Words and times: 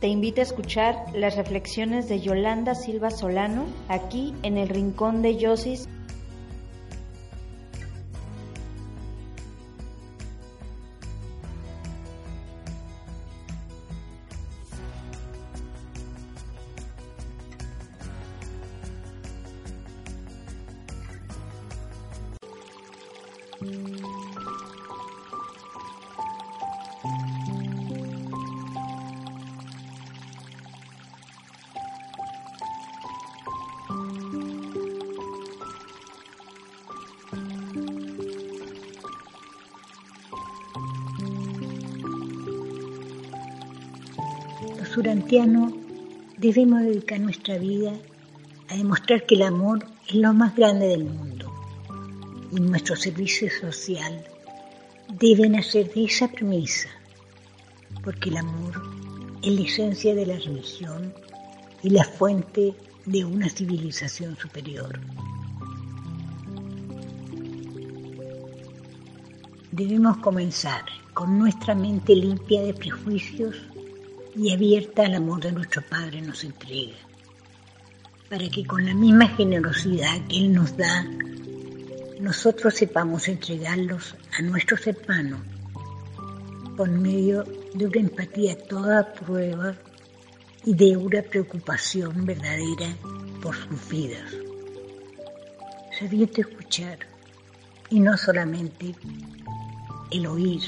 te 0.00 0.08
invito 0.08 0.40
a 0.40 0.44
escuchar 0.44 1.06
las 1.14 1.36
reflexiones 1.36 2.08
de 2.08 2.20
Yolanda 2.20 2.74
Silva 2.74 3.10
Solano 3.10 3.66
aquí 3.88 4.34
en 4.42 4.58
el 4.58 4.68
Rincón 4.68 5.22
de 5.22 5.36
Yosis 5.36 5.88
Surantiano 44.96 45.76
debemos 46.38 46.80
dedicar 46.80 47.20
nuestra 47.20 47.58
vida 47.58 47.92
a 48.70 48.76
demostrar 48.76 49.26
que 49.26 49.34
el 49.34 49.42
amor 49.42 49.84
es 50.08 50.14
lo 50.14 50.32
más 50.32 50.56
grande 50.56 50.86
del 50.88 51.04
mundo 51.04 51.52
y 52.50 52.60
nuestro 52.60 52.96
servicio 52.96 53.50
social 53.60 54.24
debe 55.20 55.50
nacer 55.50 55.92
de 55.92 56.04
esa 56.04 56.28
premisa, 56.28 56.88
porque 58.02 58.30
el 58.30 58.38
amor 58.38 58.72
es 59.42 59.52
la 59.52 59.60
esencia 59.66 60.14
de 60.14 60.24
la 60.24 60.38
religión 60.38 61.12
y 61.82 61.90
la 61.90 62.04
fuente 62.04 62.72
de 63.04 63.22
una 63.22 63.50
civilización 63.50 64.34
superior. 64.38 64.98
Debemos 69.72 70.16
comenzar 70.16 70.86
con 71.12 71.38
nuestra 71.38 71.74
mente 71.74 72.16
limpia 72.16 72.62
de 72.62 72.72
prejuicios 72.72 73.56
y 74.36 74.52
abierta 74.52 75.06
al 75.06 75.14
amor 75.14 75.40
de 75.42 75.52
nuestro 75.52 75.82
Padre 75.82 76.20
nos 76.20 76.44
entrega, 76.44 76.96
para 78.28 78.48
que 78.50 78.66
con 78.66 78.84
la 78.84 78.94
misma 78.94 79.28
generosidad 79.28 80.26
que 80.28 80.36
Él 80.36 80.52
nos 80.52 80.76
da, 80.76 81.04
nosotros 82.20 82.74
sepamos 82.74 83.28
entregarlos 83.28 84.14
a 84.38 84.42
nuestros 84.42 84.86
hermanos 84.86 85.40
por 86.76 86.90
medio 86.90 87.44
de 87.74 87.86
una 87.86 88.00
empatía 88.00 88.58
toda 88.58 89.12
prueba 89.14 89.74
y 90.64 90.74
de 90.74 90.96
una 90.96 91.22
preocupación 91.22 92.26
verdadera 92.26 92.94
por 93.40 93.56
sus 93.56 93.88
vidas. 93.88 94.34
Sabiendo 95.98 96.42
escuchar 96.42 96.98
y 97.88 98.00
no 98.00 98.16
solamente 98.18 98.94
el 100.10 100.26
oír 100.26 100.60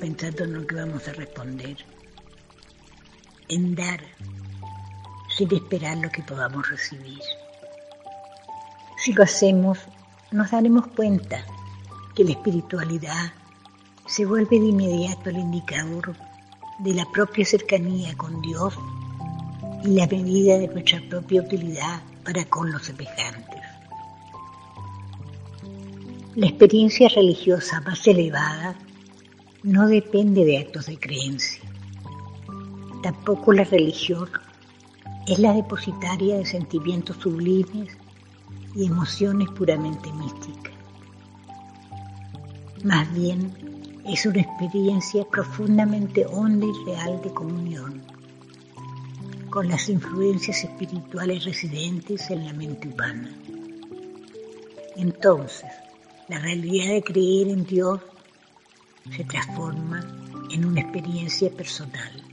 pensando 0.00 0.44
en 0.44 0.54
lo 0.54 0.66
que 0.66 0.74
vamos 0.74 1.06
a 1.06 1.12
responder 1.12 1.76
en 3.48 3.74
dar 3.74 4.00
sin 5.36 5.52
esperar 5.54 5.98
lo 5.98 6.10
que 6.10 6.22
podamos 6.22 6.68
recibir. 6.68 7.20
Si 8.96 9.12
lo 9.12 9.22
hacemos, 9.22 9.78
nos 10.32 10.50
daremos 10.50 10.86
cuenta 10.88 11.44
que 12.14 12.24
la 12.24 12.30
espiritualidad 12.30 13.32
se 14.06 14.24
vuelve 14.24 14.58
de 14.58 14.66
inmediato 14.66 15.30
el 15.30 15.38
indicador 15.38 16.14
de 16.78 16.94
la 16.94 17.04
propia 17.10 17.44
cercanía 17.44 18.16
con 18.16 18.40
Dios 18.40 18.74
y 19.84 19.88
la 19.88 20.06
medida 20.06 20.58
de 20.58 20.68
nuestra 20.68 21.00
propia 21.08 21.42
utilidad 21.42 22.02
para 22.24 22.44
con 22.46 22.72
los 22.72 22.82
semejantes. 22.82 23.60
La 26.34 26.46
experiencia 26.46 27.08
religiosa 27.08 27.80
más 27.80 28.06
elevada 28.06 28.74
no 29.62 29.86
depende 29.86 30.44
de 30.44 30.58
actos 30.58 30.86
de 30.86 30.98
creencia, 30.98 31.62
Tampoco 33.06 33.52
la 33.52 33.62
religión 33.62 34.28
es 35.28 35.38
la 35.38 35.52
depositaria 35.52 36.38
de 36.38 36.44
sentimientos 36.44 37.16
sublimes 37.18 37.96
y 38.74 38.86
emociones 38.86 39.48
puramente 39.50 40.12
místicas. 40.12 40.74
Más 42.82 43.14
bien 43.14 43.52
es 44.04 44.26
una 44.26 44.40
experiencia 44.40 45.24
profundamente 45.24 46.26
honda 46.26 46.66
y 46.66 46.84
real 46.84 47.22
de 47.22 47.30
comunión 47.32 48.02
con 49.50 49.68
las 49.68 49.88
influencias 49.88 50.64
espirituales 50.64 51.44
residentes 51.44 52.28
en 52.28 52.44
la 52.44 52.54
mente 52.54 52.88
humana. 52.88 53.30
Entonces, 54.96 55.70
la 56.26 56.40
realidad 56.40 56.94
de 56.94 57.04
creer 57.04 57.46
en 57.50 57.64
Dios 57.66 58.00
se 59.16 59.22
transforma 59.22 60.04
en 60.50 60.64
una 60.64 60.80
experiencia 60.80 61.48
personal 61.50 62.25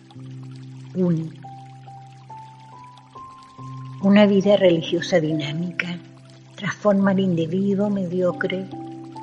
Una 4.01 4.27
vida 4.27 4.57
religiosa 4.57 5.19
dinámica 5.19 5.97
transforma 6.55 7.11
al 7.11 7.19
individuo 7.19 7.89
mediocre 7.89 8.67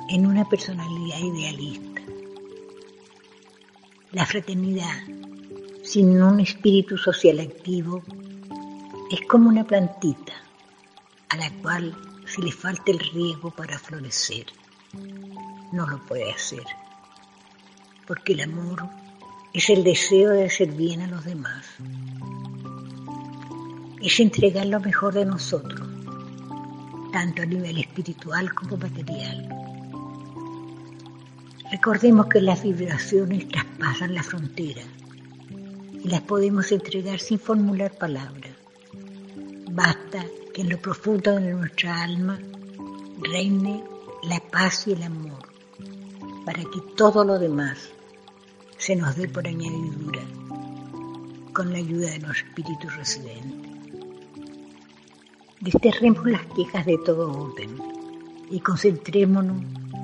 en 0.09 0.27
una 0.27 0.43
personalidad 0.49 1.19
idealista. 1.19 2.01
La 4.11 4.25
fraternidad, 4.25 4.99
sin 5.81 6.21
un 6.21 6.41
espíritu 6.41 6.97
social 6.97 7.39
activo, 7.39 8.03
es 9.09 9.21
como 9.29 9.47
una 9.47 9.63
plantita 9.63 10.33
a 11.29 11.37
la 11.37 11.49
cual 11.61 11.95
si 12.25 12.41
le 12.41 12.51
falta 12.51 12.91
el 12.91 12.99
riego 12.99 13.49
para 13.51 13.79
florecer, 13.79 14.45
no 15.71 15.87
lo 15.87 16.05
puede 16.05 16.31
hacer, 16.31 16.65
porque 18.05 18.33
el 18.33 18.41
amor 18.41 18.89
es 19.53 19.69
el 19.69 19.83
deseo 19.83 20.29
de 20.31 20.45
hacer 20.45 20.71
bien 20.71 21.01
a 21.01 21.07
los 21.07 21.25
demás. 21.25 21.65
Es 24.01 24.19
entregar 24.19 24.65
lo 24.65 24.79
mejor 24.79 25.13
de 25.13 25.25
nosotros, 25.25 25.87
tanto 27.11 27.41
a 27.41 27.45
nivel 27.45 27.77
espiritual 27.77 28.53
como 28.53 28.77
material. 28.77 29.49
Recordemos 31.69 32.27
que 32.27 32.41
las 32.41 32.63
vibraciones 32.63 33.47
traspasan 33.49 34.13
la 34.13 34.23
frontera 34.23 34.81
y 36.03 36.07
las 36.07 36.21
podemos 36.21 36.71
entregar 36.71 37.19
sin 37.19 37.39
formular 37.39 37.91
palabras. 37.97 38.51
Basta 39.71 40.25
que 40.53 40.61
en 40.61 40.69
lo 40.69 40.77
profundo 40.79 41.35
de 41.35 41.53
nuestra 41.53 42.03
alma 42.03 42.39
reine 43.21 43.83
la 44.23 44.39
paz 44.39 44.87
y 44.87 44.93
el 44.93 45.03
amor 45.03 45.39
para 46.45 46.63
que 46.63 46.81
todo 46.95 47.23
lo 47.23 47.37
demás 47.37 47.91
se 48.81 48.95
nos 48.95 49.15
dé 49.15 49.27
por 49.27 49.47
añadidura 49.47 50.21
con 51.53 51.71
la 51.71 51.77
ayuda 51.77 52.09
de 52.09 52.17
nuestro 52.17 52.47
espíritu 52.47 52.89
residente. 52.89 53.69
Desterremos 55.59 56.25
las 56.25 56.43
quejas 56.47 56.87
de 56.87 56.97
todo 57.05 57.31
orden 57.31 57.77
y 58.49 58.59
concentrémonos 58.59 59.61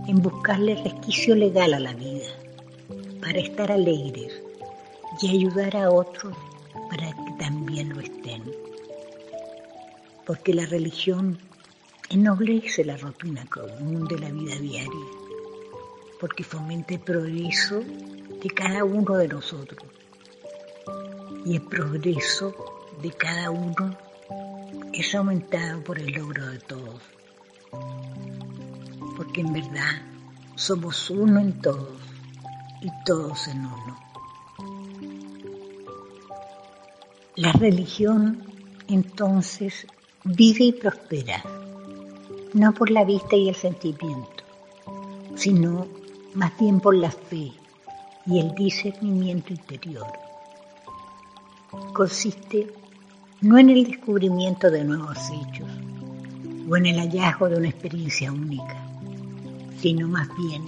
en 0.08 0.22
buscarle 0.22 0.76
resquicio 0.76 1.34
legal 1.34 1.74
a 1.74 1.80
la 1.80 1.94
vida 1.94 2.28
para 3.20 3.40
estar 3.40 3.72
alegres 3.72 4.44
y 5.24 5.30
ayudar 5.32 5.76
a 5.76 5.90
otros 5.90 6.38
para 6.88 7.08
que 7.08 7.32
también 7.40 7.90
lo 7.90 8.02
estén. 8.02 8.44
Porque 10.24 10.54
la 10.54 10.68
religión 10.68 11.40
ennoblece 12.12 12.86
la 12.86 12.98
rutina 12.98 13.44
común 13.48 14.08
de 14.08 14.20
la 14.20 14.30
vida 14.30 14.56
diaria, 14.58 15.08
porque 16.20 16.44
fomenta 16.44 16.94
el 16.94 17.00
progreso 17.00 17.84
de 18.42 18.50
cada 18.50 18.84
uno 18.84 19.18
de 19.18 19.28
nosotros. 19.28 19.84
Y 21.46 21.56
el 21.56 21.62
progreso 21.62 22.54
de 23.02 23.12
cada 23.12 23.52
uno 23.52 23.98
es 24.94 25.16
aumentado 25.16 25.84
por 25.84 26.00
el 26.00 26.12
logro 26.12 26.46
de 26.48 26.60
todos. 26.60 27.02
Porque 29.16 29.42
en 29.42 29.54
verdad 29.54 30.02
somos 30.56 31.10
uno 31.10 31.40
en 31.40 31.62
todos 31.62 32.00
y 32.82 32.90
todos 33.06 33.48
en 33.48 33.66
uno. 33.66 34.00
La 37.36 37.52
religión 37.52 38.44
entonces 38.88 39.86
vive 40.24 40.66
y 40.66 40.72
prospera, 40.74 41.44
no 42.54 42.74
por 42.74 42.90
la 42.90 43.04
vista 43.06 43.36
y 43.36 43.50
el 43.50 43.56
sentimiento, 43.56 44.44
sino 45.36 45.88
más 46.34 46.58
bien 46.58 46.80
por 46.80 46.96
la 46.96 47.12
fe 47.12 47.52
y 48.28 48.40
el 48.40 48.54
discernimiento 48.56 49.54
interior. 49.54 50.08
Consiste 51.94 52.68
no 53.42 53.58
en 53.58 53.70
el 53.70 53.86
descubrimiento 53.86 54.70
de 54.70 54.84
nuevos 54.84 55.18
hechos 55.30 55.70
o 56.70 56.76
en 56.76 56.86
el 56.88 57.00
hallazgo 57.00 57.50
de 57.50 57.58
una 57.58 57.70
experiencia 57.70 58.32
única, 58.32 58.78
sino 59.80 60.08
más 60.08 60.28
bien 60.38 60.64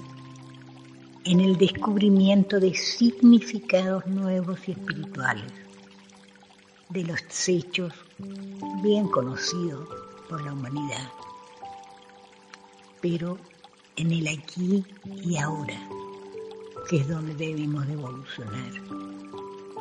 en 1.25 1.41
el 1.41 1.57
descubrimiento 1.57 2.59
de 2.59 2.73
significados 2.73 4.05
nuevos 4.07 4.59
y 4.67 4.71
espirituales, 4.71 5.51
de 6.89 7.03
los 7.03 7.21
hechos 7.47 7.94
bien 8.81 9.07
conocidos 9.07 9.88
por 10.29 10.44
la 10.44 10.53
humanidad, 10.53 11.09
pero 13.01 13.38
en 13.95 14.12
el 14.12 14.27
aquí 14.27 14.85
y 15.23 15.38
ahora, 15.38 15.79
que 16.89 16.97
es 16.97 17.07
donde 17.07 17.36
debemos 17.36 17.86
de 17.86 17.94
evolucionar, 17.94 18.71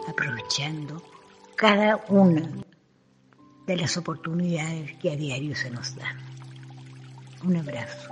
aprovechando 0.06 1.02
cada 1.56 1.96
una 2.08 2.46
de 3.66 3.76
las 3.76 3.96
oportunidades 3.96 4.94
que 4.98 5.12
a 5.12 5.16
diario 5.16 5.56
se 5.56 5.70
nos 5.70 5.96
dan. 5.96 6.18
Un 7.44 7.56
abrazo. 7.56 8.10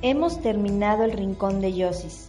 Hemos 0.00 0.40
terminado 0.40 1.02
el 1.02 1.10
rincón 1.10 1.60
de 1.60 1.72
Yosis. 1.72 2.28